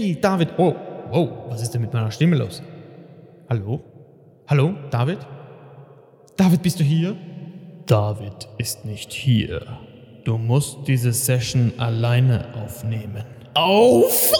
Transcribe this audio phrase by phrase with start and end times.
[0.00, 0.50] Hey, David.
[0.58, 0.76] Oh,
[1.10, 2.62] wow, was ist denn mit meiner Stimme los?
[3.50, 3.80] Hallo?
[4.46, 5.18] Hallo, David?
[6.36, 7.16] David, bist du hier?
[7.84, 9.60] David ist nicht hier.
[10.22, 13.24] Du musst diese Session alleine aufnehmen.
[13.54, 14.32] Auf!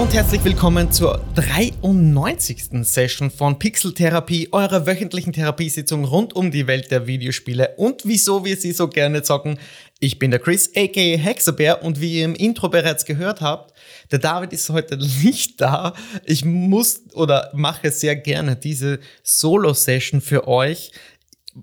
[0.00, 2.86] Und herzlich willkommen zur 93.
[2.86, 8.46] Session von Pixel Therapie, eurer wöchentlichen Therapiesitzung rund um die Welt der Videospiele und wieso
[8.46, 9.58] wir sie so gerne zocken.
[9.98, 13.74] Ich bin der Chris, aka Hexabear und wie ihr im Intro bereits gehört habt,
[14.10, 15.92] der David ist heute nicht da.
[16.24, 20.92] Ich muss oder mache sehr gerne diese Solo-Session für euch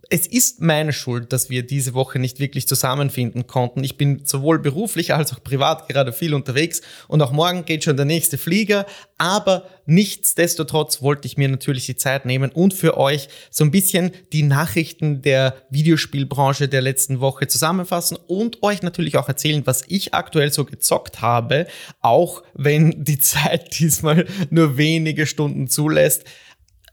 [0.10, 3.84] es ist meine Schuld, dass wir diese Woche nicht wirklich zusammenfinden konnten.
[3.84, 7.96] Ich bin sowohl beruflich als auch privat gerade viel unterwegs und auch morgen geht schon
[7.96, 8.86] der nächste Flieger.
[9.18, 14.12] Aber nichtsdestotrotz wollte ich mir natürlich die Zeit nehmen und für euch so ein bisschen
[14.34, 20.14] die Nachrichten der Videospielbranche der letzten Woche zusammenfassen und euch natürlich auch erzählen, was ich
[20.14, 21.68] aktuell so gezockt habe,
[22.02, 26.26] auch wenn die Zeit diesmal nur wenige Stunden zulässt.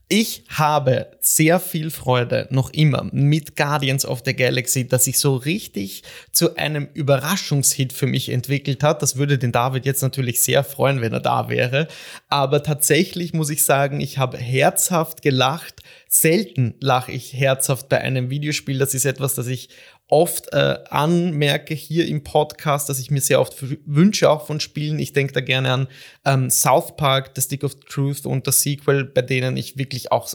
[0.08, 5.34] Ich habe sehr viel Freude noch immer mit Guardians of the Galaxy, dass sich so
[5.34, 9.00] richtig zu einem Überraschungshit für mich entwickelt hat.
[9.00, 11.88] Das würde den David jetzt natürlich sehr freuen, wenn er da wäre.
[12.28, 15.80] Aber tatsächlich muss ich sagen, ich habe herzhaft gelacht.
[16.06, 18.78] Selten lache ich herzhaft bei einem Videospiel.
[18.78, 19.70] Das ist etwas, das ich
[20.08, 24.98] oft äh, anmerke hier im Podcast, dass ich mir sehr oft wünsche, auch von Spielen.
[24.98, 25.88] Ich denke da gerne an
[26.24, 30.28] ähm, South Park, The Stick of Truth und das Sequel, bei denen ich wirklich auch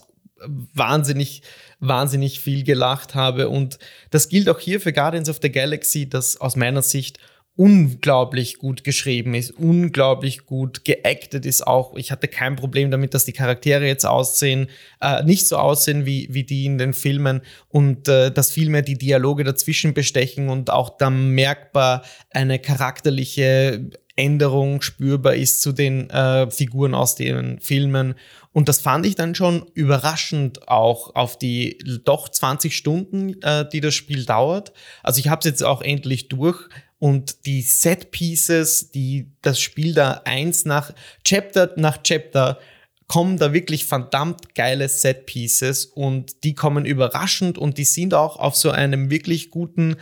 [0.74, 1.42] wahnsinnig,
[1.80, 3.50] wahnsinnig viel gelacht habe.
[3.50, 7.20] Und das gilt auch hier für Guardians of the Galaxy, das aus meiner Sicht
[7.60, 11.98] unglaublich gut geschrieben ist, unglaublich gut geactet ist auch.
[11.98, 14.68] Ich hatte kein Problem damit, dass die Charaktere jetzt aussehen,
[15.02, 18.98] äh, nicht so aussehen wie, wie die in den Filmen und äh, dass vielmehr die
[18.98, 26.50] Dialoge dazwischen bestechen und auch dann merkbar eine charakterliche Änderung spürbar ist zu den äh,
[26.50, 28.16] Figuren aus den Filmen.
[28.54, 33.82] Und das fand ich dann schon überraschend auch auf die doch 20 Stunden, äh, die
[33.82, 34.72] das Spiel dauert.
[35.04, 36.70] Also ich habe es jetzt auch endlich durch
[37.00, 40.94] und die Set Pieces, die das Spiel da eins nach
[41.24, 42.60] Chapter nach Chapter
[43.08, 48.38] kommen da wirklich verdammt geile Set Pieces und die kommen überraschend und die sind auch
[48.38, 49.96] auf so einem wirklich guten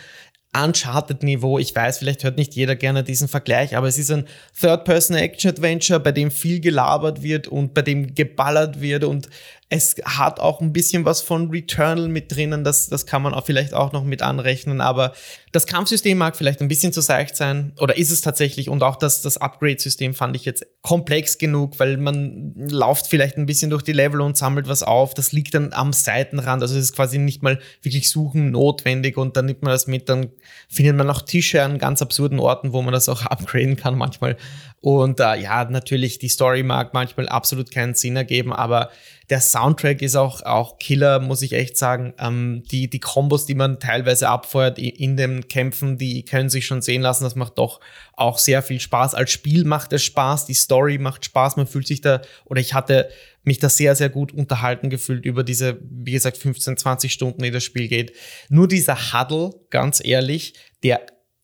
[0.56, 1.59] Uncharted-Niveau.
[1.59, 4.28] Ich weiß, vielleicht hört nicht jeder gerne diesen Vergleich, aber es ist ein
[4.59, 9.29] Third-Person-Action-Adventure, bei dem viel gelabert wird und bei dem geballert wird und
[9.69, 13.45] es hat auch ein bisschen was von Returnal mit drinnen, das, das kann man auch
[13.45, 15.11] vielleicht auch noch mit anrechnen, aber
[15.51, 18.95] das Kampfsystem mag vielleicht ein bisschen zu seicht sein oder ist es tatsächlich und auch
[18.95, 23.83] das, das Upgrade-System fand ich jetzt komplex genug, weil man lauft vielleicht ein bisschen durch
[23.83, 27.17] die Level und sammelt was auf, das liegt dann am Seitenrand, also es ist quasi
[27.17, 30.31] nicht mal wirklich suchen notwendig und dann nimmt man das mit, dann
[30.69, 34.38] findet man auch Tische an ganz absurden Orten, wo man das auch upgraden kann manchmal
[34.79, 38.91] und äh, ja, natürlich, die Story mag manchmal absolut keinen Sinn ergeben, aber
[39.29, 42.13] der Soundtrack ist auch, auch Killer, muss ich echt sagen.
[42.19, 46.83] Ähm, die, die Kombos, die man teilweise abfeuert in den Kämpfen, die können sich schon
[46.83, 47.23] sehen lassen.
[47.23, 47.79] Das macht doch
[48.13, 49.16] auch sehr viel Spaß.
[49.16, 51.57] Als Spiel macht es Spaß, die Story macht Spaß.
[51.57, 53.09] Man fühlt sich da, oder ich hatte
[53.43, 57.51] mich da sehr, sehr gut unterhalten gefühlt über diese, wie gesagt, 15, 20 Stunden, die
[57.51, 58.13] das Spiel geht.
[58.49, 61.01] Nur dieser Huddle, ganz ehrlich, der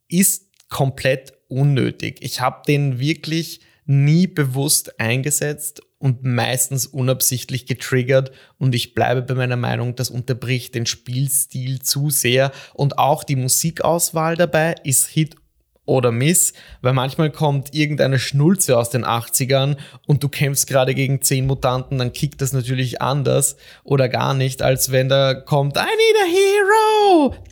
[0.07, 2.17] ist komplett unnötig.
[2.21, 9.35] Ich habe den wirklich nie bewusst eingesetzt und meistens unabsichtlich getriggert und ich bleibe bei
[9.35, 15.35] meiner Meinung, das unterbricht den Spielstil zu sehr und auch die Musikauswahl dabei ist Hit
[15.85, 19.77] oder Miss, weil manchmal kommt irgendeine Schnulze aus den 80ern
[20.07, 24.61] und du kämpfst gerade gegen 10 Mutanten, dann kickt das natürlich anders oder gar nicht,
[24.61, 27.35] als wenn da kommt I need a hero.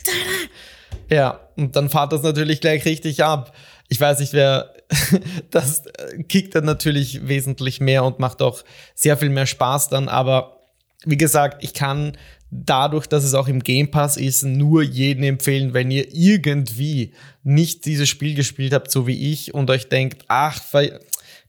[1.08, 3.54] Ja, und dann fahrt das natürlich gleich richtig ab
[3.92, 4.72] ich weiß nicht, wer,
[5.50, 5.82] das
[6.28, 8.64] kickt dann natürlich wesentlich mehr und macht auch
[8.94, 10.08] sehr viel mehr Spaß dann.
[10.08, 10.60] Aber
[11.04, 12.16] wie gesagt, ich kann
[12.50, 17.12] dadurch, dass es auch im Game Pass ist, nur jeden empfehlen, wenn ihr irgendwie
[17.42, 20.58] nicht dieses Spiel gespielt habt, so wie ich, und euch denkt, ach,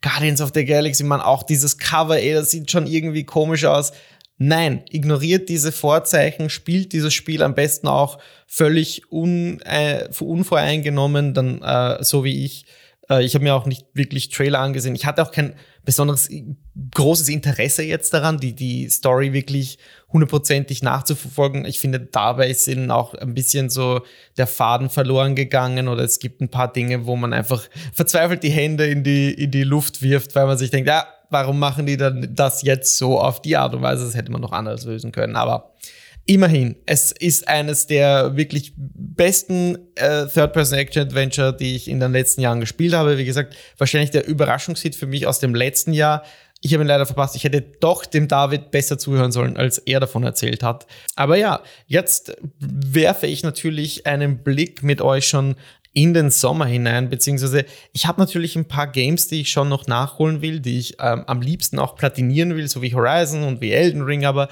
[0.01, 3.93] Guardians of the Galaxy, man, auch dieses Cover, ey, das sieht schon irgendwie komisch aus.
[4.45, 11.61] Nein, ignoriert diese Vorzeichen, spielt dieses Spiel am besten auch völlig un, äh, unvoreingenommen, dann
[11.61, 12.65] äh, so wie ich.
[13.09, 14.95] Äh, ich habe mir auch nicht wirklich Trailer angesehen.
[14.95, 15.53] Ich hatte auch kein
[15.85, 16.29] besonderes
[16.93, 19.77] großes Interesse jetzt daran, die, die Story wirklich
[20.11, 21.63] hundertprozentig nachzuverfolgen.
[21.63, 24.01] Ich finde, dabei ist ihnen auch ein bisschen so
[24.35, 27.63] der Faden verloren gegangen oder es gibt ein paar Dinge, wo man einfach
[27.93, 31.59] verzweifelt die Hände in die, in die Luft wirft, weil man sich denkt, ja, warum
[31.59, 34.05] machen die dann das jetzt so auf die Art und Weise?
[34.05, 35.35] Das hätte man noch anders lösen können.
[35.35, 35.73] Aber
[36.25, 42.61] Immerhin, es ist eines der wirklich besten äh, Third-Person-Action-Adventure, die ich in den letzten Jahren
[42.61, 43.17] gespielt habe.
[43.17, 46.23] Wie gesagt, wahrscheinlich der Überraschungshit für mich aus dem letzten Jahr.
[46.61, 47.35] Ich habe ihn leider verpasst.
[47.35, 50.87] Ich hätte doch dem David besser zuhören sollen, als er davon erzählt hat.
[51.17, 55.55] Aber ja, jetzt werfe ich natürlich einen Blick mit euch schon
[55.93, 59.85] in den Sommer hinein, beziehungsweise ich habe natürlich ein paar Games, die ich schon noch
[59.85, 63.71] nachholen will, die ich ähm, am liebsten auch platinieren will, so wie Horizon und wie
[63.71, 64.49] Elden Ring, aber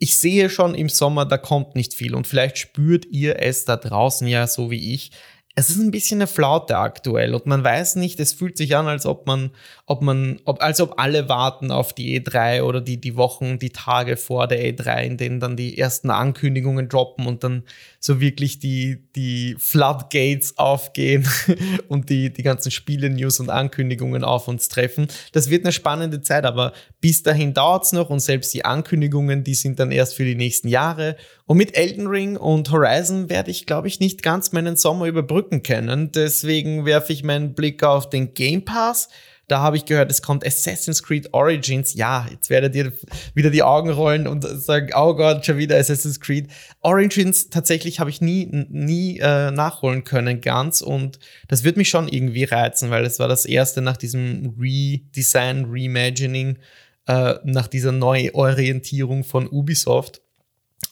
[0.00, 2.14] ich sehe schon im Sommer, da kommt nicht viel.
[2.14, 5.12] Und vielleicht spürt ihr es da draußen ja so wie ich
[5.60, 8.86] es ist ein bisschen eine Flaute aktuell und man weiß nicht, es fühlt sich an,
[8.86, 9.50] als ob man,
[9.84, 13.68] ob man, ob, als ob alle warten auf die E3 oder die, die Wochen, die
[13.68, 17.64] Tage vor der E3, in denen dann die ersten Ankündigungen droppen und dann
[17.98, 21.28] so wirklich die, die Floodgates aufgehen
[21.88, 25.08] und die, die ganzen Spiele-News und Ankündigungen auf uns treffen.
[25.32, 26.72] Das wird eine spannende Zeit, aber
[27.02, 30.68] bis dahin dauert's noch und selbst die Ankündigungen, die sind dann erst für die nächsten
[30.68, 31.16] Jahre.
[31.50, 35.64] Und mit Elden Ring und Horizon werde ich, glaube ich, nicht ganz meinen Sommer überbrücken
[35.64, 36.12] können.
[36.12, 39.08] Deswegen werfe ich meinen Blick auf den Game Pass.
[39.48, 41.94] Da habe ich gehört, es kommt Assassin's Creed Origins.
[41.94, 42.92] Ja, jetzt werdet ihr
[43.34, 46.46] wieder die Augen rollen und sagen, oh Gott, schon wieder Assassin's Creed.
[46.82, 51.18] Origins tatsächlich habe ich nie, nie äh, nachholen können ganz und
[51.48, 56.58] das wird mich schon irgendwie reizen, weil es war das erste nach diesem Redesign, Reimagining,
[57.08, 60.22] äh, nach dieser Neuorientierung von Ubisoft.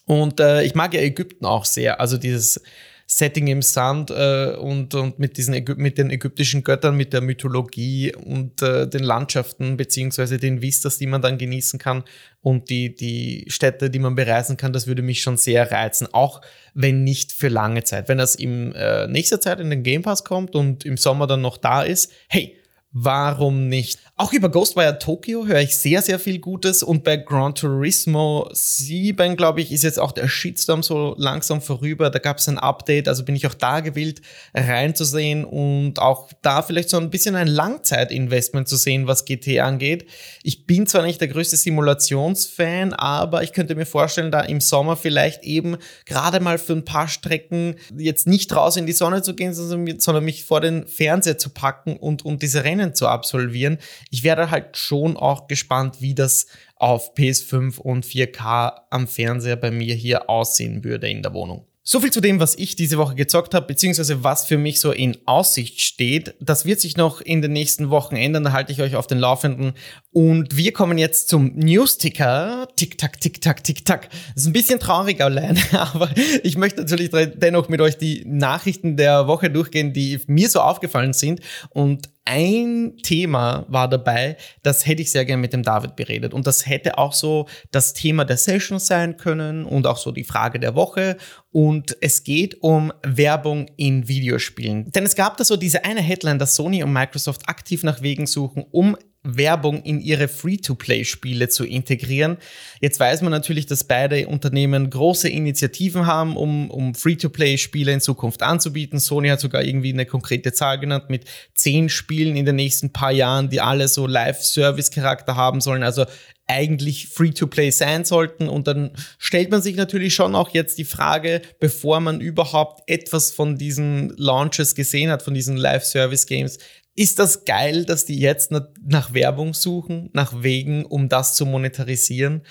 [0.08, 2.00] Und äh, ich mag ja Ägypten auch sehr.
[2.00, 2.60] Also dieses
[3.06, 7.20] Setting im Sand äh, und, und mit, diesen Ägy mit den ägyptischen Göttern, mit der
[7.20, 12.04] Mythologie und äh, den Landschaften beziehungsweise den Vistas, die man dann genießen kann
[12.40, 16.08] und die, die Städte, die man bereisen kann, das würde mich schon sehr reizen.
[16.12, 16.40] Auch
[16.72, 18.08] wenn nicht für lange Zeit.
[18.08, 21.42] Wenn das im äh, nächster Zeit in den Game Pass kommt und im Sommer dann
[21.42, 22.57] noch da ist, hey,
[22.90, 23.98] Warum nicht?
[24.16, 29.36] Auch über Ghostwire Tokyo höre ich sehr, sehr viel Gutes und bei Gran Turismo 7,
[29.36, 32.08] glaube ich, ist jetzt auch der Shitstorm so langsam vorüber.
[32.08, 34.22] Da gab es ein Update, also bin ich auch da gewillt
[34.54, 40.06] reinzusehen und auch da vielleicht so ein bisschen ein Langzeitinvestment zu sehen, was GT angeht.
[40.42, 44.96] Ich bin zwar nicht der größte Simulationsfan, aber ich könnte mir vorstellen, da im Sommer
[44.96, 45.76] vielleicht eben
[46.06, 50.24] gerade mal für ein paar Strecken jetzt nicht raus in die Sonne zu gehen, sondern
[50.24, 53.78] mich vor den Fernseher zu packen und, und diese Rennen Rennen zu absolvieren.
[54.10, 56.46] Ich wäre halt schon auch gespannt, wie das
[56.76, 61.64] auf PS5 und 4K am Fernseher bei mir hier aussehen würde in der Wohnung.
[61.90, 64.92] So viel zu dem, was ich diese Woche gezockt habe, beziehungsweise was für mich so
[64.92, 66.34] in Aussicht steht.
[66.38, 69.16] Das wird sich noch in den nächsten Wochen ändern, da halte ich euch auf den
[69.16, 69.72] Laufenden.
[70.12, 72.68] Und wir kommen jetzt zum News-Ticker.
[72.76, 74.10] Tick-Tack, Tick-Tack, Tick-Tack.
[74.10, 76.10] Das ist ein bisschen traurig allein, aber
[76.42, 81.14] ich möchte natürlich dennoch mit euch die Nachrichten der Woche durchgehen, die mir so aufgefallen
[81.14, 81.40] sind.
[81.70, 86.34] Und ein Thema war dabei, das hätte ich sehr gerne mit dem David beredet.
[86.34, 90.24] Und das hätte auch so das Thema der Session sein können und auch so die
[90.24, 91.16] Frage der Woche.
[91.52, 94.90] Und es geht um Werbung in Videospielen.
[94.92, 98.26] Denn es gab da so diese eine Headline, dass Sony und Microsoft aktiv nach Wegen
[98.26, 98.98] suchen, um
[99.36, 102.38] Werbung in ihre Free-to-Play-Spiele zu integrieren.
[102.80, 108.42] Jetzt weiß man natürlich, dass beide Unternehmen große Initiativen haben, um, um Free-to-Play-Spiele in Zukunft
[108.42, 108.98] anzubieten.
[108.98, 113.12] Sony hat sogar irgendwie eine konkrete Zahl genannt mit zehn Spielen in den nächsten paar
[113.12, 115.82] Jahren, die alle so Live-Service-Charakter haben sollen.
[115.82, 116.06] Also
[116.48, 118.48] eigentlich Free-to-Play sein sollten.
[118.48, 123.30] Und dann stellt man sich natürlich schon auch jetzt die Frage, bevor man überhaupt etwas
[123.30, 126.58] von diesen Launches gesehen hat, von diesen Live-Service-Games,
[126.98, 132.42] ist das geil, dass die jetzt nach Werbung suchen, nach Wegen, um das zu monetarisieren?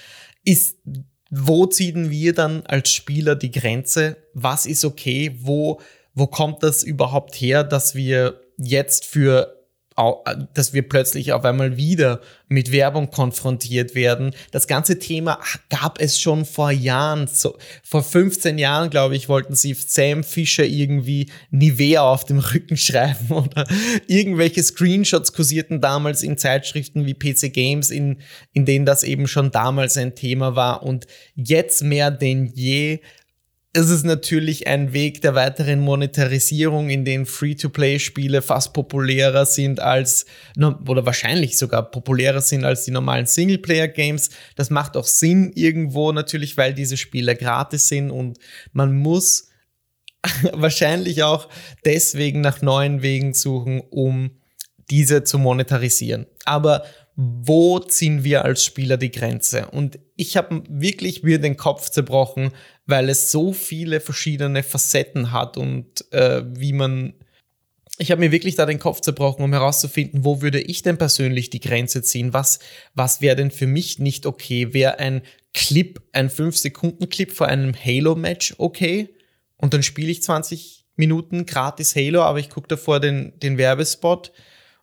[0.46, 0.78] Ist,
[1.30, 4.16] wo ziehen wir dann als Spieler die Grenze?
[4.34, 5.38] Was ist okay?
[5.42, 5.82] Wo,
[6.14, 9.57] wo kommt das überhaupt her, dass wir jetzt für
[10.54, 14.32] dass wir plötzlich auf einmal wieder mit Werbung konfrontiert werden.
[14.52, 15.40] Das ganze Thema
[15.70, 17.28] gab es schon vor Jahren.
[17.28, 22.78] So, vor 15 Jahren, glaube ich, wollten sie Sam Fischer irgendwie Nivea auf dem Rücken
[22.78, 23.66] schreiben oder
[24.08, 28.18] irgendwelche Screenshots kursierten damals in Zeitschriften wie PC Games, in,
[28.54, 30.84] in denen das eben schon damals ein Thema war.
[30.84, 33.00] Und jetzt mehr denn je
[33.80, 40.26] es ist natürlich ein Weg der weiteren Monetarisierung, in dem Free-to-Play-Spiele fast populärer sind als,
[40.58, 44.32] oder wahrscheinlich sogar populärer sind als die normalen Singleplayer-Games.
[44.56, 48.40] Das macht auch Sinn irgendwo natürlich, weil diese Spiele gratis sind und
[48.74, 49.50] man muss
[50.54, 51.48] wahrscheinlich auch
[51.86, 54.32] deswegen nach neuen Wegen suchen, um
[54.90, 56.26] diese zu monetarisieren.
[56.46, 56.84] Aber
[57.20, 59.68] wo ziehen wir als Spieler die Grenze?
[59.72, 62.52] Und ich habe wirklich mir den Kopf zerbrochen,
[62.86, 67.14] weil es so viele verschiedene Facetten hat und äh, wie man
[68.00, 71.50] ich habe mir wirklich da den Kopf zerbrochen, um herauszufinden, wo würde ich denn persönlich
[71.50, 72.32] die Grenze ziehen?
[72.32, 72.60] Was,
[72.94, 74.72] was wäre denn für mich nicht okay?
[74.72, 75.24] Wäre ein
[75.56, 79.10] Clip, ein 5-Sekunden-Clip vor einem Halo-Match okay?
[79.56, 84.32] Und dann spiele ich 20 Minuten gratis Halo, aber ich gucke davor den, den Werbespot.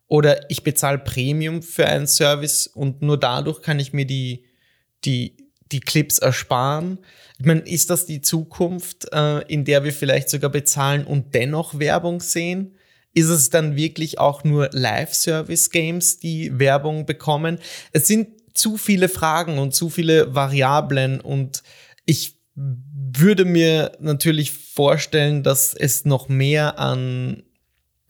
[0.07, 4.45] Oder ich bezahle Premium für einen Service und nur dadurch kann ich mir die,
[5.05, 5.37] die,
[5.73, 6.99] die Clips ersparen.
[7.39, 11.79] Ich meine, ist das die Zukunft, äh, in der wir vielleicht sogar bezahlen und dennoch
[11.79, 12.77] Werbung sehen?
[13.15, 17.59] Ist es dann wirklich auch nur Live-Service-Games, die Werbung bekommen?
[17.93, 21.63] Es sind zu viele Fragen und zu viele Variablen und
[22.07, 27.44] ich würde mir natürlich vorstellen, dass es noch mehr an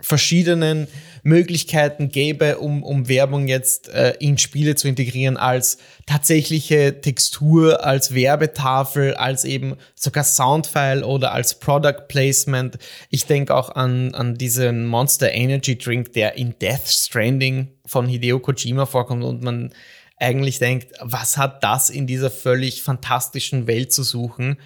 [0.04, 0.86] verschiedenen
[1.22, 8.14] Möglichkeiten gäbe, um, um Werbung jetzt äh, in Spiele zu integrieren, als tatsächliche Textur, als
[8.14, 12.76] Werbetafel, als eben sogar Soundfile oder als Product Placement.
[13.08, 18.38] Ich denke auch an, an diesen Monster Energy Drink, der in Death Stranding von Hideo
[18.38, 19.72] Kojima vorkommt und man
[20.18, 24.58] eigentlich denkt, was hat das in dieser völlig fantastischen Welt zu suchen?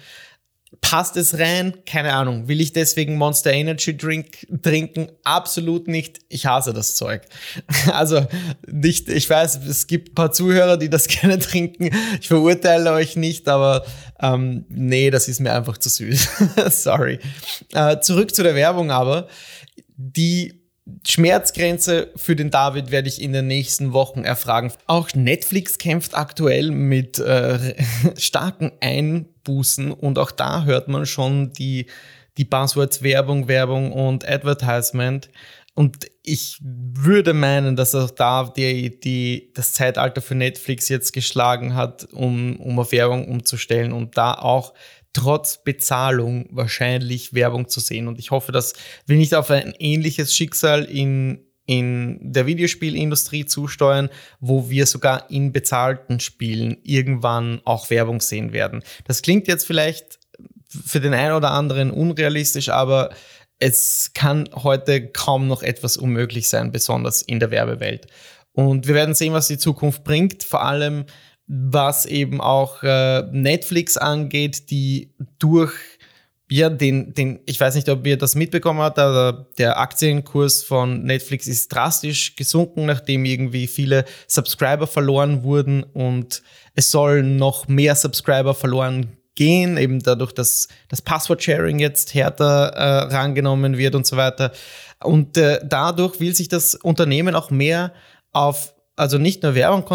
[0.81, 1.73] Passt es rein?
[1.85, 2.47] Keine Ahnung.
[2.47, 5.09] Will ich deswegen Monster Energy Drink trinken?
[5.23, 6.19] Absolut nicht.
[6.29, 7.23] Ich hasse das Zeug.
[7.91, 8.25] Also
[8.67, 11.89] nicht, ich weiß, es gibt ein paar Zuhörer, die das gerne trinken.
[12.21, 13.85] Ich verurteile euch nicht, aber
[14.21, 16.29] ähm, nee, das ist mir einfach zu süß.
[16.83, 17.19] Sorry.
[17.73, 19.27] Äh, zurück zu der Werbung aber.
[19.97, 20.58] Die
[21.07, 24.71] Schmerzgrenze für den David werde ich in den nächsten Wochen erfragen.
[24.87, 27.75] Auch Netflix kämpft aktuell mit äh,
[28.17, 31.87] starken Einbußen und auch da hört man schon die,
[32.37, 35.29] die Buzzwords Werbung, Werbung und Advertisement.
[35.75, 41.73] Und ich würde meinen, dass auch da die, die, das Zeitalter für Netflix jetzt geschlagen
[41.73, 44.73] hat, um, um auf Werbung umzustellen und da auch
[45.13, 48.07] trotz Bezahlung wahrscheinlich Werbung zu sehen.
[48.07, 48.73] Und ich hoffe, dass
[49.05, 55.51] wir nicht auf ein ähnliches Schicksal in, in der Videospielindustrie zusteuern, wo wir sogar in
[55.51, 58.83] bezahlten Spielen irgendwann auch Werbung sehen werden.
[59.05, 60.19] Das klingt jetzt vielleicht
[60.69, 63.09] für den einen oder anderen unrealistisch, aber
[63.57, 68.07] es kann heute kaum noch etwas unmöglich sein, besonders in der Werbewelt.
[68.53, 70.43] Und wir werden sehen, was die Zukunft bringt.
[70.43, 71.05] Vor allem
[71.49, 75.73] was eben auch äh, Netflix angeht, die durch
[76.51, 81.03] ja, den, den, ich weiß nicht, ob ihr das mitbekommen habt, aber der Aktienkurs von
[81.03, 86.41] Netflix ist drastisch gesunken, nachdem irgendwie viele Subscriber verloren wurden und
[86.73, 93.13] es sollen noch mehr Subscriber verloren gehen, eben dadurch, dass das Passwort-Sharing jetzt härter äh,
[93.13, 94.51] rangenommen wird und so weiter.
[95.03, 97.93] Und äh, dadurch will sich das Unternehmen auch mehr
[98.33, 99.85] auf also nicht nur Werbung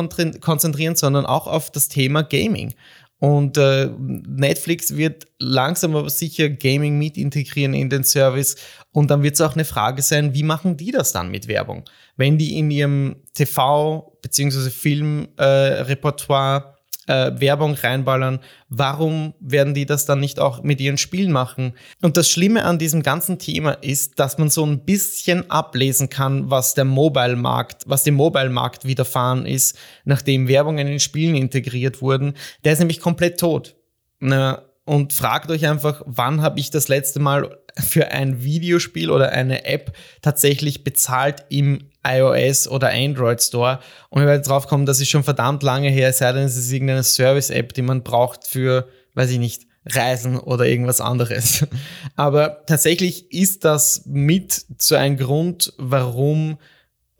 [0.40, 2.74] konzentrieren, sondern auch auf das Thema Gaming.
[3.18, 8.56] Und äh, Netflix wird langsam aber sicher Gaming mit integrieren in den Service.
[8.92, 11.84] Und dann wird es auch eine Frage sein, wie machen die das dann mit Werbung?
[12.16, 14.68] Wenn die in ihrem TV- bzw.
[14.68, 16.73] Filmrepertoire äh,
[17.06, 21.74] äh, Werbung reinballern, warum werden die das dann nicht auch mit ihren Spielen machen?
[22.02, 26.50] Und das Schlimme an diesem ganzen Thema ist, dass man so ein bisschen ablesen kann,
[26.50, 32.34] was der Mobile-Markt, was dem Mobile-Markt widerfahren ist, nachdem Werbung in Spielen integriert wurden.
[32.64, 33.76] Der ist nämlich komplett tot.
[34.20, 39.30] Na, und fragt euch einfach, wann habe ich das letzte Mal für ein Videospiel oder
[39.30, 43.80] eine App tatsächlich bezahlt im iOS oder Android Store.
[44.10, 46.70] Und wir werden drauf kommen, das ist schon verdammt lange her, sei denn es ist
[46.70, 51.66] irgendeine Service-App, die man braucht für, weiß ich nicht, Reisen oder irgendwas anderes.
[52.16, 56.58] Aber tatsächlich ist das mit zu einem Grund, warum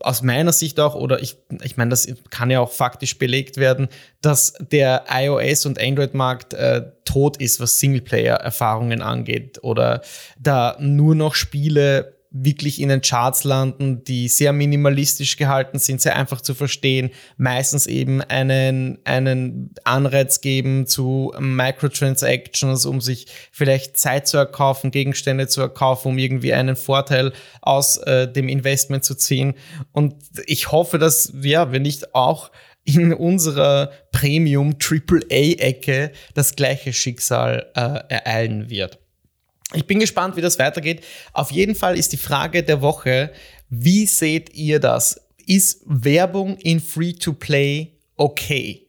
[0.05, 3.87] aus meiner Sicht auch, oder ich, ich meine, das kann ja auch faktisch belegt werden,
[4.21, 9.59] dass der iOS- und Android-Markt äh, tot ist, was Singleplayer-Erfahrungen angeht.
[9.63, 10.01] Oder
[10.39, 16.17] da nur noch Spiele wirklich in den Charts landen, die sehr minimalistisch gehalten sind, sehr
[16.17, 24.27] einfach zu verstehen, meistens eben einen, einen Anreiz geben zu Microtransactions, um sich vielleicht Zeit
[24.27, 29.53] zu erkaufen, Gegenstände zu erkaufen, um irgendwie einen Vorteil aus äh, dem Investment zu ziehen.
[29.93, 30.15] Und
[30.45, 32.51] ich hoffe, dass ja, wenn nicht auch
[32.83, 38.99] in unserer Premium AAA Ecke das gleiche Schicksal äh, ereilen wird.
[39.73, 41.03] Ich bin gespannt, wie das weitergeht.
[41.33, 43.31] Auf jeden Fall ist die Frage der Woche,
[43.69, 45.21] wie seht ihr das?
[45.47, 48.81] Ist Werbung in Free-to-Play okay?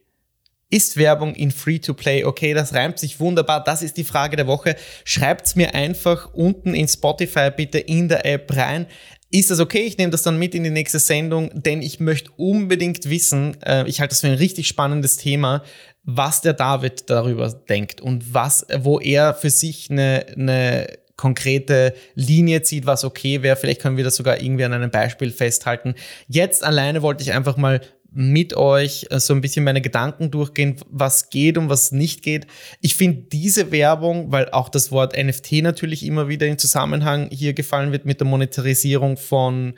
[0.68, 2.52] Ist Werbung in Free-to-Play okay?
[2.52, 3.62] Das reimt sich wunderbar.
[3.64, 4.76] Das ist die Frage der Woche.
[5.04, 8.87] Schreibt's mir einfach unten in Spotify bitte in der App rein.
[9.30, 9.83] Ist das okay?
[9.83, 13.87] Ich nehme das dann mit in die nächste Sendung, denn ich möchte unbedingt wissen, äh,
[13.88, 15.62] ich halte das für ein richtig spannendes Thema,
[16.06, 20.86] was der David darüber denkt und was, wo er für sich eine, eine
[21.16, 23.56] konkrete Linie zieht, was okay wäre.
[23.56, 25.94] Vielleicht können wir das sogar irgendwie an einem Beispiel festhalten.
[26.28, 27.80] Jetzt alleine wollte ich einfach mal
[28.12, 32.46] mit euch äh, so ein bisschen meine Gedanken durchgehen, was geht und was nicht geht.
[32.80, 37.52] Ich finde diese Werbung, weil auch das Wort NFT natürlich immer wieder in Zusammenhang hier
[37.52, 39.75] gefallen wird mit der Monetarisierung von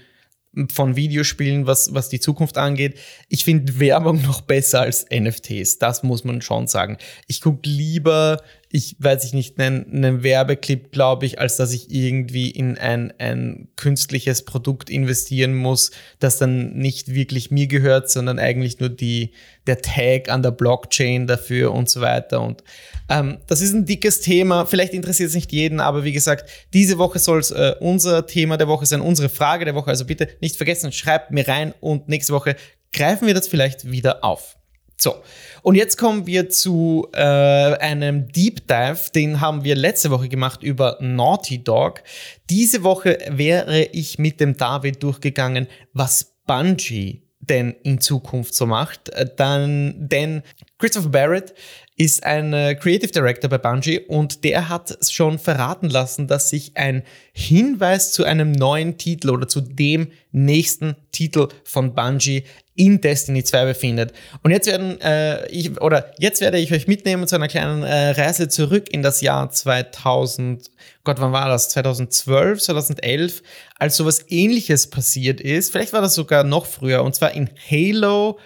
[0.73, 2.99] von Videospielen, was, was die Zukunft angeht.
[3.29, 5.79] Ich finde Werbung noch besser als NFTs.
[5.79, 6.99] Das muss man schon sagen.
[7.27, 11.91] Ich gucke lieber ich weiß ich nicht, einen, einen Werbeclip, glaube ich, als dass ich
[11.91, 18.39] irgendwie in ein, ein künstliches Produkt investieren muss, das dann nicht wirklich mir gehört, sondern
[18.39, 19.33] eigentlich nur die,
[19.67, 22.43] der Tag an der Blockchain dafür und so weiter.
[22.43, 22.63] Und
[23.09, 24.67] ähm, das ist ein dickes Thema.
[24.67, 28.59] Vielleicht interessiert es nicht jeden, aber wie gesagt, diese Woche soll es äh, unser Thema
[28.59, 29.89] der Woche sein, unsere Frage der Woche.
[29.89, 32.55] Also bitte nicht vergessen, schreibt mir rein und nächste Woche
[32.93, 34.58] greifen wir das vielleicht wieder auf.
[35.01, 35.23] So,
[35.63, 40.65] und jetzt kommen wir zu äh, einem Deep Dive, den haben wir letzte Woche gemacht
[40.65, 42.03] über Naughty Dog.
[42.51, 49.11] Diese Woche wäre ich mit dem David durchgegangen, was Bungie denn in Zukunft so macht.
[49.11, 50.43] Äh, dann, denn
[50.79, 51.55] Christopher Barrett
[51.99, 56.77] ist ein äh, Creative Director bei Bungie und der hat schon verraten lassen, dass sich
[56.77, 57.03] ein
[57.33, 62.45] Hinweis zu einem neuen Titel oder zu dem nächsten Titel von Bungie
[62.77, 64.13] in Destiny 2 befindet.
[64.45, 68.11] Und jetzt werden äh, ich oder jetzt werde ich euch mitnehmen zu einer kleinen äh,
[68.11, 70.71] Reise zurück in das Jahr 2000.
[71.03, 71.69] Gott, wann war das?
[71.71, 73.43] 2012, 2011,
[73.81, 75.73] als sowas ähnliches passiert ist.
[75.73, 78.39] Vielleicht war das sogar noch früher und zwar in Halo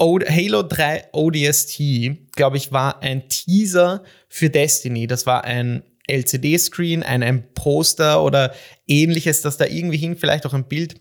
[0.00, 1.82] Halo 3 ODST,
[2.34, 5.06] glaube ich, war ein Teaser für Destiny.
[5.06, 8.54] Das war ein LCD-Screen, ein, ein Poster oder
[8.88, 10.94] ähnliches, das da irgendwie hing, vielleicht auch ein Bild.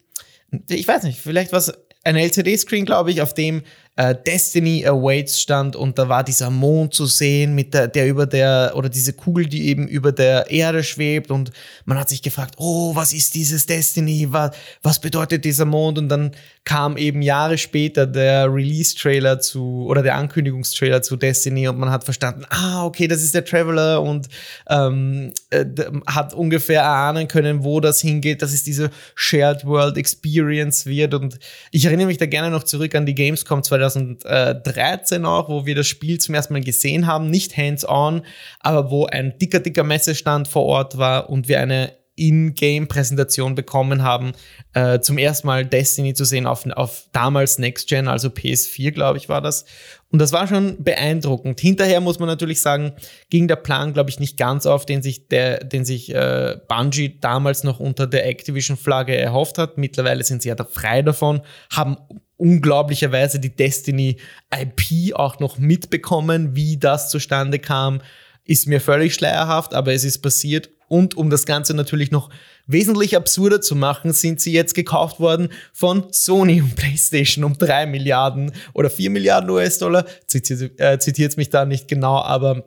[0.67, 1.71] Ich weiß nicht, vielleicht was
[2.03, 3.63] ein LCD-Screen, glaube ich, auf dem
[3.99, 8.25] äh, Destiny Awaits stand und da war dieser Mond zu sehen, mit der, der über
[8.25, 11.51] der, oder diese Kugel, die eben über der Erde schwebt und
[11.83, 14.27] man hat sich gefragt, oh, was ist dieses Destiny?
[14.29, 14.51] Was,
[14.81, 15.97] was bedeutet dieser Mond?
[15.97, 16.31] Und dann
[16.63, 22.05] kam eben Jahre später der Release-Trailer zu, oder der Ankündigungstrailer zu Destiny und man hat
[22.05, 24.29] verstanden, ah, okay, das ist der Traveler und
[24.69, 25.65] ähm, äh,
[26.07, 31.37] hat ungefähr erahnen können, wo das hingeht, dass es diese Shared World Experience wird und
[31.71, 35.75] ich erinnere mich da gerne noch zurück an die Gamescom 2000 2013 auch, wo wir
[35.75, 38.23] das Spiel zum ersten Mal gesehen haben, nicht hands-on,
[38.59, 44.33] aber wo ein dicker, dicker Messestand vor Ort war und wir eine in-Game-Präsentation bekommen haben,
[44.73, 49.17] äh, zum ersten Mal Destiny zu sehen auf, auf damals Next Gen, also PS4, glaube
[49.17, 49.65] ich, war das.
[50.11, 51.59] Und das war schon beeindruckend.
[51.59, 52.93] Hinterher muss man natürlich sagen,
[53.29, 57.19] ging der Plan, glaube ich, nicht ganz auf, den sich, der, den sich äh, Bungie
[57.19, 59.77] damals noch unter der Activision-Flagge erhofft hat.
[59.77, 61.41] Mittlerweile sind sie ja da frei davon,
[61.71, 61.97] haben
[62.37, 64.17] unglaublicherweise die Destiny
[64.51, 66.55] IP auch noch mitbekommen.
[66.55, 68.01] Wie das zustande kam,
[68.45, 70.71] ist mir völlig schleierhaft, aber es ist passiert.
[70.89, 72.29] Und um das Ganze natürlich noch
[72.67, 77.85] wesentlich absurder zu machen, sind sie jetzt gekauft worden von Sony und PlayStation um drei
[77.85, 80.05] Milliarden oder vier Milliarden US-Dollar.
[80.27, 82.65] Zitiert, äh, mich da nicht genau, aber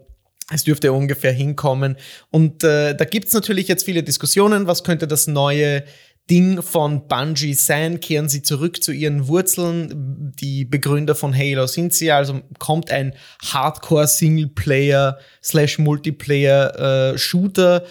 [0.50, 1.96] es dürfte ungefähr hinkommen.
[2.30, 4.66] Und äh, da gibt's natürlich jetzt viele Diskussionen.
[4.66, 5.84] Was könnte das neue
[6.30, 10.32] Ding von Bungie sein, kehren sie zurück zu ihren Wurzeln.
[10.38, 17.84] Die Begründer von Halo sind sie, also kommt ein Hardcore-Singleplayer slash Multiplayer-Shooter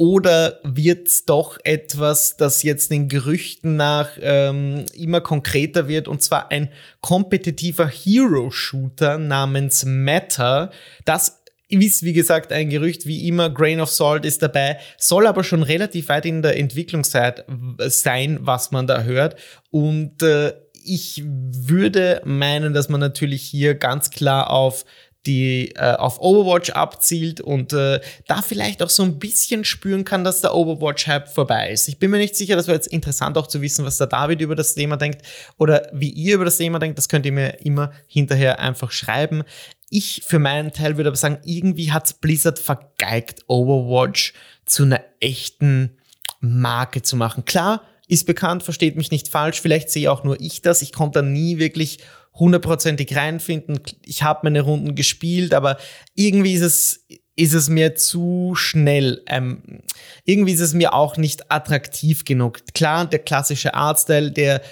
[0.00, 6.22] oder wird es doch etwas, das jetzt den Gerüchten nach ähm, immer konkreter wird, und
[6.22, 6.70] zwar ein
[7.02, 10.70] kompetitiver Hero-Shooter namens Matter,
[11.04, 15.44] das ist, wie gesagt, ein Gerücht, wie immer, Grain of Salt ist dabei, soll aber
[15.44, 17.44] schon relativ weit in der Entwicklungszeit
[17.88, 19.36] sein, was man da hört.
[19.70, 24.86] Und äh, ich würde meinen, dass man natürlich hier ganz klar auf
[25.26, 30.24] die äh, auf Overwatch abzielt und äh, da vielleicht auch so ein bisschen spüren kann,
[30.24, 31.88] dass der Overwatch-Hype vorbei ist.
[31.88, 34.40] Ich bin mir nicht sicher, das wäre jetzt interessant auch zu wissen, was der David
[34.40, 35.22] über das Thema denkt
[35.58, 36.96] oder wie ihr über das Thema denkt.
[36.96, 39.42] Das könnt ihr mir immer hinterher einfach schreiben.
[39.90, 44.32] Ich für meinen Teil würde aber sagen, irgendwie hat Blizzard vergeigt, Overwatch
[44.64, 45.98] zu einer echten
[46.40, 47.44] Marke zu machen.
[47.44, 50.82] Klar, ist bekannt, versteht mich nicht falsch, vielleicht sehe auch nur ich das.
[50.82, 51.98] Ich konnte nie wirklich
[52.34, 53.80] hundertprozentig reinfinden.
[54.04, 55.76] Ich habe meine Runden gespielt, aber
[56.14, 59.22] irgendwie ist es, ist es mir zu schnell.
[59.26, 59.82] Ähm,
[60.24, 62.60] irgendwie ist es mir auch nicht attraktiv genug.
[62.74, 64.62] Klar, der klassische Artstyle, der,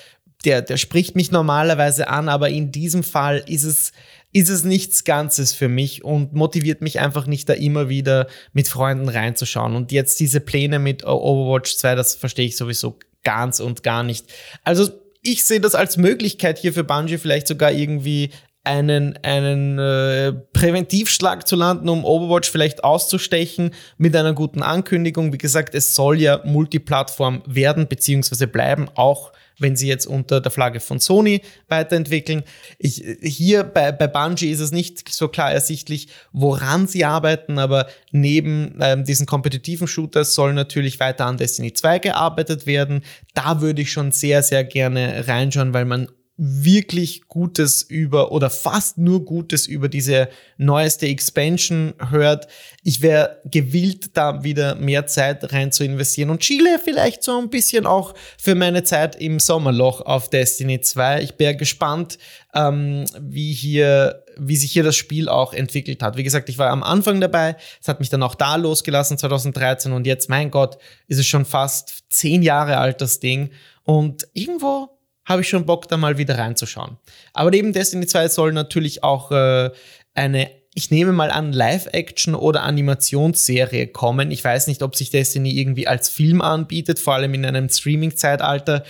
[0.45, 3.93] der, der spricht mich normalerweise an, aber in diesem Fall ist es
[4.33, 8.69] ist es nichts Ganzes für mich und motiviert mich einfach nicht, da immer wieder mit
[8.69, 9.75] Freunden reinzuschauen.
[9.75, 14.27] Und jetzt diese Pläne mit Overwatch 2, das verstehe ich sowieso ganz und gar nicht.
[14.65, 14.91] Also
[15.33, 18.31] ich sehe das als Möglichkeit hier für Bungie vielleicht sogar irgendwie
[18.65, 25.33] einen, einen äh, Präventivschlag zu landen, um Overwatch vielleicht auszustechen mit einer guten Ankündigung.
[25.33, 28.47] Wie gesagt, es soll ja Multiplattform werden bzw.
[28.47, 32.45] bleiben, auch wenn sie jetzt unter der Flagge von Sony weiterentwickeln.
[32.79, 37.89] Ich, hier bei, bei Bungie ist es nicht so klar ersichtlich, woran sie arbeiten, aber
[38.13, 43.03] neben ähm, diesen kompetitiven Shooters soll natürlich weiter an Destiny 2 gearbeitet werden.
[43.35, 48.97] Da würde ich schon sehr, sehr gerne reinschauen, weil man wirklich Gutes über oder fast
[48.97, 52.47] nur Gutes über diese neueste Expansion hört.
[52.85, 57.51] Ich wäre gewillt, da wieder mehr Zeit rein zu investieren und Chile vielleicht so ein
[57.51, 61.23] bisschen auch für meine Zeit im Sommerloch auf Destiny 2.
[61.23, 62.19] Ich wäre gespannt,
[62.55, 66.17] ähm, wie hier wie sich hier das Spiel auch entwickelt hat.
[66.17, 69.91] Wie gesagt, ich war am Anfang dabei, es hat mich dann auch da losgelassen 2013
[69.91, 73.51] und jetzt, mein Gott, ist es schon fast zehn Jahre alt, das Ding.
[73.83, 74.98] Und irgendwo
[75.29, 76.97] habe ich schon Bock, da mal wieder reinzuschauen.
[77.35, 79.71] Aber neben Destiny 2 soll natürlich auch äh,
[80.15, 84.31] eine, ich nehme mal an, Live-Action- oder Animationsserie kommen.
[84.31, 88.85] Ich weiß nicht, ob sich Destiny irgendwie als Film anbietet, vor allem in einem Streaming-Zeitalter.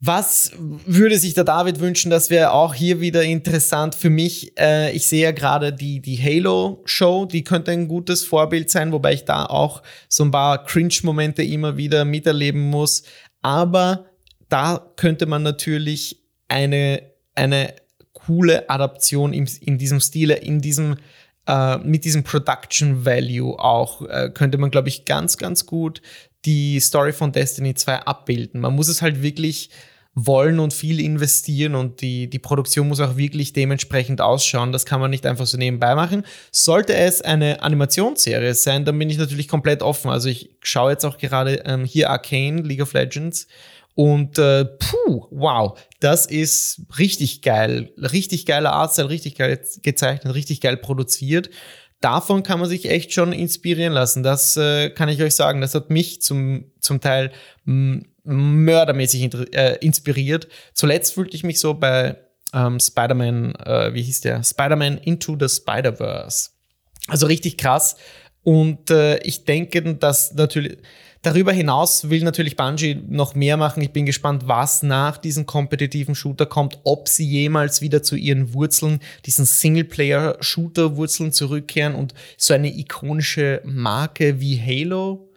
[0.00, 2.10] Was würde sich der David wünschen?
[2.10, 4.58] Das wäre auch hier wieder interessant für mich.
[4.58, 9.12] Äh, ich sehe ja gerade die, die Halo-Show, die könnte ein gutes Vorbild sein, wobei
[9.12, 13.02] ich da auch so ein paar Cringe-Momente immer wieder miterleben muss.
[13.42, 14.06] Aber
[14.48, 17.02] da könnte man natürlich eine,
[17.34, 17.74] eine
[18.12, 20.96] coole Adaption in, in diesem Stile, in diesem,
[21.46, 26.00] äh, mit diesem Production Value auch, äh, könnte man, glaube ich, ganz, ganz gut
[26.44, 28.60] die Story von Destiny 2 abbilden.
[28.60, 29.70] Man muss es halt wirklich
[30.14, 34.70] wollen und viel investieren und die, die Produktion muss auch wirklich dementsprechend ausschauen.
[34.70, 36.24] Das kann man nicht einfach so nebenbei machen.
[36.52, 40.10] Sollte es eine Animationsserie sein, dann bin ich natürlich komplett offen.
[40.10, 43.48] Also ich schaue jetzt auch gerade ähm, hier Arcane, League of Legends
[43.94, 47.92] und äh, puh, wow, das ist richtig geil.
[47.96, 51.50] Richtig geiler Artstyle, richtig geil gezeichnet, richtig geil produziert.
[52.00, 54.22] Davon kann man sich echt schon inspirieren lassen.
[54.22, 55.60] Das äh, kann ich euch sagen.
[55.60, 57.32] Das hat mich zum, zum Teil
[57.64, 60.48] mördermäßig äh, inspiriert.
[60.74, 62.16] Zuletzt fühlte ich mich so bei
[62.52, 64.42] ähm, Spider-Man, äh, wie hieß der?
[64.42, 66.50] Spider-Man Into the Spider-Verse.
[67.08, 67.96] Also richtig krass.
[68.42, 70.78] Und äh, ich denke, dass natürlich
[71.24, 73.82] Darüber hinaus will natürlich Bungie noch mehr machen.
[73.82, 78.52] Ich bin gespannt, was nach diesem kompetitiven Shooter kommt, ob sie jemals wieder zu ihren
[78.52, 85.30] Wurzeln, diesen Singleplayer-Shooter-Wurzeln zurückkehren und so eine ikonische Marke wie Halo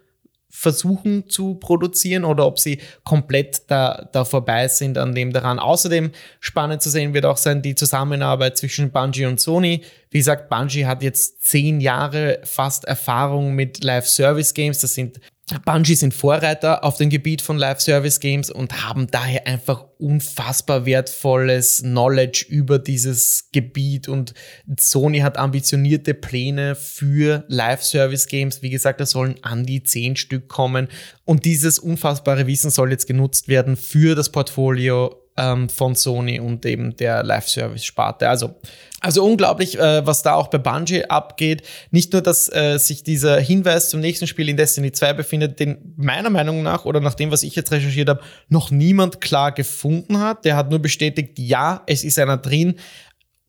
[0.49, 5.57] versuchen zu produzieren oder ob sie komplett da, da vorbei sind an dem daran.
[5.57, 9.83] Außerdem spannend zu sehen wird auch sein die Zusammenarbeit zwischen Bungie und Sony.
[10.09, 14.79] Wie gesagt, Bungie hat jetzt zehn Jahre fast Erfahrung mit Live-Service-Games.
[14.79, 15.21] Das sind
[15.63, 22.45] Bungie sind Vorreiter auf dem Gebiet von Live-Service-Games und haben daher einfach unfassbar wertvolles Knowledge
[22.49, 24.33] über dieses Gebiet und
[24.77, 28.61] Sony hat ambitionierte Pläne für Live-Service-Games.
[28.61, 30.89] Wie gesagt, da sollen an die zehn Stück kommen
[31.23, 36.65] und dieses unfassbare Wissen soll jetzt genutzt werden für das Portfolio ähm, von Sony und
[36.65, 38.27] eben der Live-Service-Sparte.
[38.27, 38.55] Also,
[38.99, 41.61] also unglaublich, äh, was da auch bei Bungie abgeht.
[41.91, 45.93] Nicht nur, dass äh, sich dieser Hinweis zum nächsten Spiel in Destiny 2 befindet, den
[45.95, 50.19] meiner Meinung nach oder nach dem, was ich jetzt recherchiert habe, noch niemand klar gefunden
[50.19, 50.45] hat.
[50.45, 52.75] Der hat nur bestätigt, ja, es ist einer drin.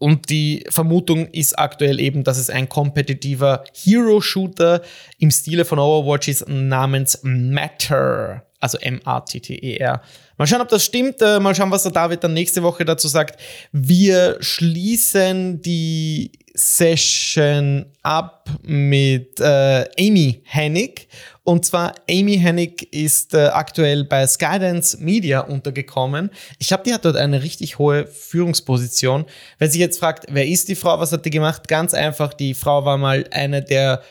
[0.01, 4.83] Und die Vermutung ist aktuell eben, dass es ein kompetitiver Hero-Shooter
[5.18, 10.03] im Stile von Overwatch ist namens Matter also M-A-T-T-E-R.
[10.38, 11.20] Mal schauen, ob das stimmt.
[11.20, 13.40] Äh, mal schauen, was der David dann nächste Woche dazu sagt.
[13.72, 21.09] Wir schließen die Session ab mit äh, Amy Hennig.
[21.44, 26.31] Und zwar Amy Hennig ist äh, aktuell bei Skydance Media untergekommen.
[26.59, 29.24] Ich glaube, die hat dort eine richtig hohe Führungsposition.
[29.59, 31.66] Wer sich jetzt fragt, wer ist die Frau, was hat die gemacht?
[31.66, 34.03] Ganz einfach, die Frau war mal eine der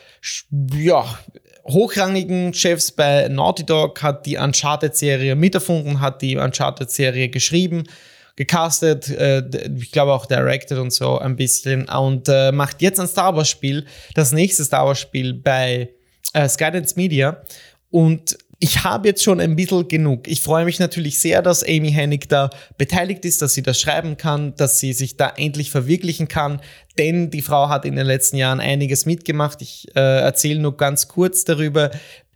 [0.74, 1.06] ja,
[1.68, 7.84] hochrangigen Chefs bei Naughty Dog, hat die Uncharted-Serie miterfunden, hat die Uncharted-Serie geschrieben,
[8.36, 9.42] gecastet, äh,
[9.76, 13.84] ich glaube auch directed und so ein bisschen und äh, macht jetzt ein Star Wars-Spiel,
[14.14, 15.90] das nächste Star Wars-Spiel bei
[16.32, 17.42] äh, Skydance Media
[17.90, 20.26] und ich habe jetzt schon ein bisschen genug.
[20.26, 24.16] Ich freue mich natürlich sehr, dass Amy Hennig da beteiligt ist, dass sie das schreiben
[24.16, 26.60] kann, dass sie sich da endlich verwirklichen kann,
[26.98, 29.62] denn die Frau hat in den letzten Jahren einiges mitgemacht.
[29.62, 31.92] Ich äh, erzähle nur ganz kurz darüber,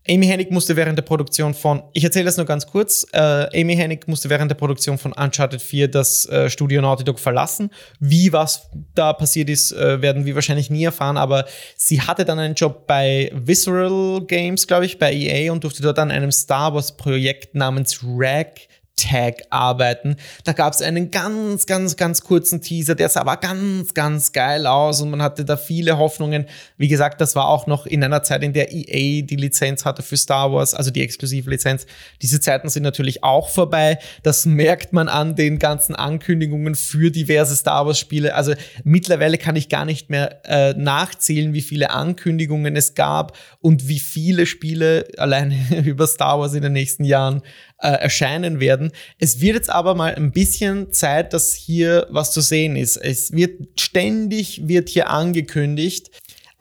[0.09, 3.77] Amy Hennig musste während der Produktion von, ich erzähle das nur ganz kurz, äh, Amy
[3.77, 7.71] Hennig musste während der Produktion von Uncharted 4 das äh, Studio Naughty Dog verlassen.
[8.01, 11.45] Wie was da passiert ist, äh, werden wir wahrscheinlich nie erfahren, aber
[11.77, 15.99] sie hatte dann einen Job bei Visceral Games, glaube ich, bei EA und durfte dort
[16.01, 18.49] an einem Star Wars Projekt namens Rag
[18.97, 20.17] Tag arbeiten.
[20.45, 24.67] Da gab es einen ganz, ganz, ganz kurzen Teaser, der sah aber ganz, ganz geil
[24.67, 26.47] aus und man hatte da viele Hoffnungen.
[26.77, 30.03] Wie gesagt, das war auch noch in einer Zeit, in der EA die Lizenz hatte
[30.03, 31.87] für Star Wars, also die exklusive Lizenz.
[32.21, 33.99] Diese Zeiten sind natürlich auch vorbei.
[34.23, 38.35] Das merkt man an den ganzen Ankündigungen für diverse Star Wars Spiele.
[38.35, 43.89] Also mittlerweile kann ich gar nicht mehr äh, nachzählen, wie viele Ankündigungen es gab und
[43.89, 47.43] wie viele Spiele allein über Star Wars in den nächsten Jahren
[47.83, 48.93] äh, erscheinen werden.
[49.19, 52.97] Es wird jetzt aber mal ein bisschen Zeit, dass hier was zu sehen ist.
[52.97, 56.11] Es wird ständig wird hier angekündigt.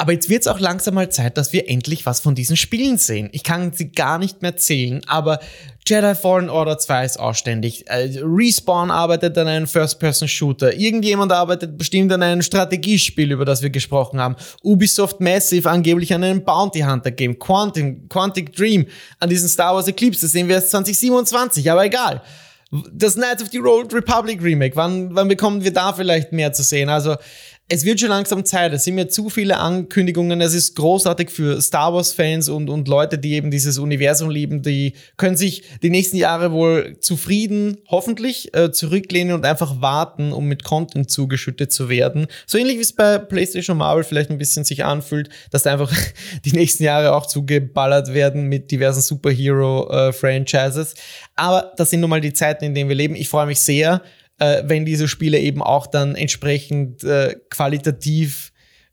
[0.02, 2.98] Aber jetzt wird es auch langsam mal Zeit, dass wir endlich was von diesen Spielen
[2.98, 3.30] sehen.
[3.34, 5.40] Ich kann sie gar nicht mehr zählen, aber
[5.86, 7.88] Jedi Fallen Order 2 ist ausständig.
[7.88, 10.74] Äh, Respawn arbeitet an einem First-Person-Shooter.
[10.74, 14.38] Irgendjemand arbeitet bestimmt an einem Strategiespiel, über das wir gesprochen haben.
[14.64, 17.38] Ubisoft Massive angeblich an einem Bounty Hunter Game.
[17.38, 18.88] Quantum, Quantic Dream
[19.20, 20.22] an diesen Star Wars Eclipse.
[20.22, 22.24] Das sehen wir erst 2027, aber egal.
[22.92, 24.76] Das Knights of the Old Republic Remake.
[24.76, 26.90] Wann, wann bekommen wir da vielleicht mehr zu sehen?
[26.90, 27.18] Also,
[27.73, 28.73] es wird schon langsam Zeit.
[28.73, 30.41] Es sind mir zu viele Ankündigungen.
[30.41, 34.62] Es ist großartig für Star Wars-Fans und, und Leute, die eben dieses Universum lieben.
[34.62, 40.47] Die können sich die nächsten Jahre wohl zufrieden, hoffentlich, äh, zurücklehnen und einfach warten, um
[40.47, 42.27] mit Content zugeschüttet zu werden.
[42.45, 45.95] So ähnlich wie es bei PlayStation Marvel vielleicht ein bisschen sich anfühlt, dass da einfach
[46.43, 50.93] die nächsten Jahre auch zugeballert werden mit diversen Superhero-Franchises.
[50.93, 50.97] Äh,
[51.38, 53.15] Aber das sind nun mal die Zeiten, in denen wir leben.
[53.15, 54.01] Ich freue mich sehr
[54.41, 58.51] äh, wenn diese Spiele eben auch dann entsprechend äh, qualitativ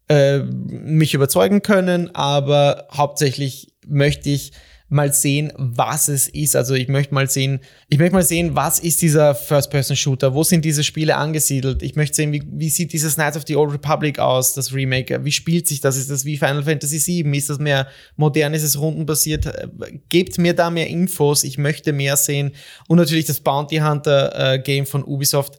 [0.08, 2.14] äh, mich überzeugen können.
[2.14, 4.52] Aber hauptsächlich möchte ich
[4.88, 6.56] mal sehen, was es ist.
[6.56, 10.34] Also ich möchte mal sehen, ich möchte mal sehen, was ist dieser First-Person-Shooter?
[10.34, 11.82] Wo sind diese Spiele angesiedelt?
[11.82, 15.24] Ich möchte sehen, wie, wie sieht dieses Knights of the Old Republic aus, das Remake?
[15.24, 15.96] Wie spielt sich das?
[15.96, 17.36] Ist das wie Final Fantasy VII?
[17.36, 18.54] Ist das mehr modern?
[18.54, 19.46] Ist es rundenbasiert?
[20.08, 21.44] Gebt mir da mehr Infos.
[21.44, 22.52] Ich möchte mehr sehen.
[22.88, 25.58] Und natürlich das Bounty Hunter äh, Game von Ubisoft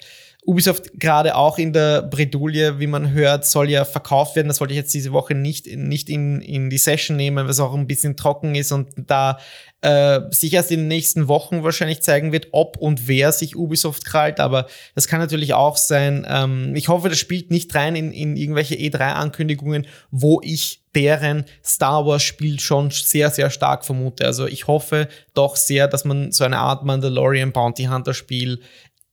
[0.49, 4.47] Ubisoft gerade auch in der Bredouille, wie man hört, soll ja verkauft werden.
[4.47, 7.59] Das wollte ich jetzt diese Woche nicht, nicht in, in die Session nehmen, weil es
[7.59, 9.37] auch ein bisschen trocken ist und da
[9.81, 14.05] äh, sich erst in den nächsten Wochen wahrscheinlich zeigen wird, ob und wer sich Ubisoft
[14.05, 14.39] krallt.
[14.39, 16.25] Aber das kann natürlich auch sein.
[16.27, 22.05] Ähm, ich hoffe, das spielt nicht rein in, in irgendwelche E3-Ankündigungen, wo ich deren Star
[22.05, 24.25] Wars Spiel schon sehr, sehr stark vermute.
[24.25, 28.61] Also ich hoffe doch sehr, dass man so eine Art Mandalorian Bounty Hunter Spiel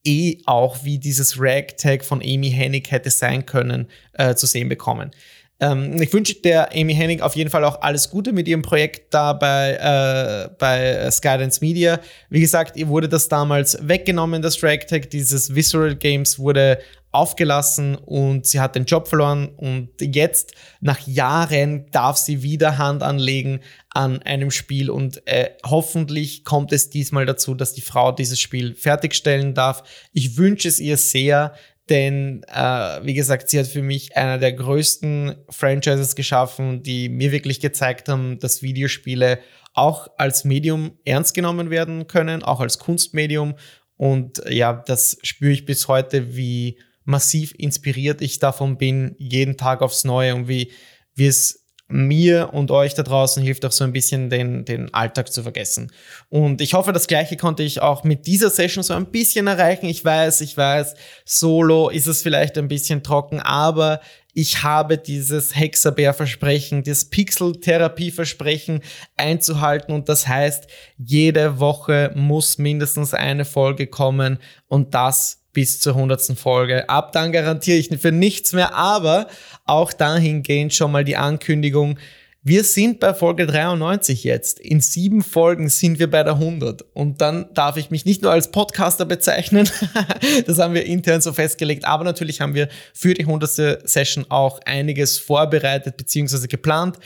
[0.07, 5.11] eh auch, wie dieses Ragtag von Amy Hennig hätte sein können, äh, zu sehen bekommen.
[5.59, 9.15] Ähm, ich wünsche der Amy Hennig auf jeden Fall auch alles Gute mit ihrem Projekt
[9.15, 11.99] da bei, äh, bei Skydance Media.
[12.29, 15.11] Wie gesagt, ihr wurde das damals weggenommen, das Ragtag.
[15.11, 16.79] Dieses Visceral Games wurde
[17.17, 23.03] aufgelassen und sie hat den Job verloren und jetzt nach Jahren darf sie wieder Hand
[23.03, 28.39] anlegen an einem Spiel und äh, hoffentlich kommt es diesmal dazu, dass die Frau dieses
[28.39, 29.83] Spiel fertigstellen darf.
[30.13, 31.55] Ich wünsche es ihr sehr,
[31.89, 37.33] denn äh, wie gesagt, sie hat für mich einer der größten Franchises geschaffen, die mir
[37.33, 39.39] wirklich gezeigt haben, dass Videospiele
[39.73, 43.55] auch als Medium ernst genommen werden können, auch als Kunstmedium.
[43.97, 49.81] Und ja, das spüre ich bis heute, wie massiv inspiriert ich davon bin, jeden Tag
[49.81, 50.73] aufs Neue und wie,
[51.15, 55.33] wie es mir und euch da draußen hilft auch so ein bisschen den, den Alltag
[55.33, 55.93] zu vergessen.
[56.29, 59.87] Und ich hoffe, das Gleiche konnte ich auch mit dieser Session so ein bisschen erreichen.
[59.87, 60.95] Ich weiß, ich weiß,
[61.25, 64.01] solo ist es vielleicht ein bisschen trocken, aber
[64.39, 68.83] ich habe dieses Hexabär-Versprechen, das Pixel-Therapie-Versprechen
[69.17, 70.67] einzuhalten und das heißt,
[70.99, 76.39] jede Woche muss mindestens eine Folge kommen und das bis zur 100.
[76.39, 76.87] Folge.
[76.91, 79.27] Ab dann garantiere ich für nichts mehr, aber
[79.65, 81.99] auch dahingehend schon mal die Ankündigung,
[82.43, 84.61] wir sind bei Folge 93 jetzt.
[84.61, 86.83] In sieben Folgen sind wir bei der 100.
[86.93, 89.67] Und dann darf ich mich nicht nur als Podcaster bezeichnen,
[90.47, 93.89] das haben wir intern so festgelegt, aber natürlich haben wir für die 100.
[93.89, 96.49] Session auch einiges vorbereitet bzw.
[96.49, 96.99] geplant.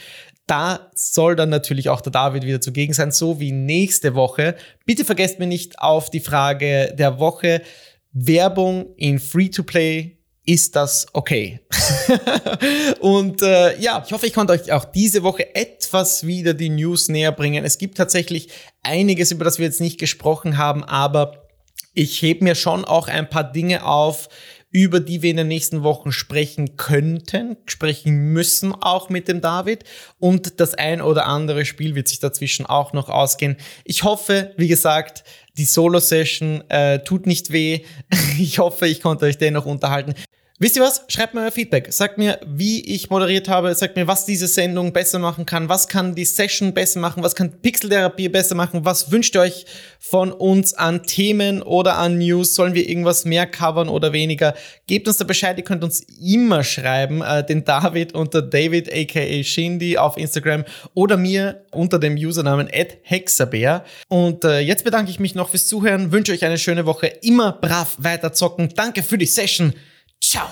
[0.45, 4.57] Da soll dann natürlich auch der David wieder zugegen sein, so wie nächste Woche.
[4.85, 7.61] Bitte vergesst mir nicht auf die Frage der Woche
[8.13, 11.59] Werbung in Free-to-Play, ist das okay?
[12.99, 17.09] und äh, ja, ich hoffe, ich konnte euch auch diese Woche etwas wieder die News
[17.09, 17.63] näher bringen.
[17.63, 18.49] Es gibt tatsächlich
[18.81, 21.47] einiges, über das wir jetzt nicht gesprochen haben, aber
[21.93, 24.29] ich heb mir schon auch ein paar Dinge auf,
[24.71, 29.83] über die wir in den nächsten Wochen sprechen könnten, sprechen müssen auch mit dem David.
[30.17, 33.57] Und das ein oder andere Spiel wird sich dazwischen auch noch ausgehen.
[33.83, 35.23] Ich hoffe, wie gesagt,
[35.57, 37.81] die Solo-Session äh, tut nicht weh.
[38.39, 40.15] Ich hoffe, ich konnte euch dennoch unterhalten.
[40.61, 41.05] Wisst ihr was?
[41.07, 41.91] Schreibt mir euer Feedback.
[41.91, 43.73] Sagt mir, wie ich moderiert habe.
[43.73, 45.69] Sagt mir, was diese Sendung besser machen kann.
[45.69, 47.23] Was kann die Session besser machen?
[47.23, 48.85] Was kann Pixeltherapie besser machen?
[48.85, 49.65] Was wünscht ihr euch
[49.99, 52.53] von uns an Themen oder an News?
[52.53, 54.53] Sollen wir irgendwas mehr covern oder weniger?
[54.85, 55.57] Gebt uns da Bescheid.
[55.57, 57.23] Ihr könnt uns immer schreiben.
[57.23, 62.69] Äh, den David unter David aka Shindy auf Instagram oder mir unter dem Usernamen
[63.01, 63.83] hexabear.
[64.09, 66.11] Und äh, jetzt bedanke ich mich noch fürs Zuhören.
[66.11, 67.07] Wünsche euch eine schöne Woche.
[67.07, 68.69] Immer brav weiter zocken.
[68.75, 69.73] Danke für die Session.
[70.23, 70.47] show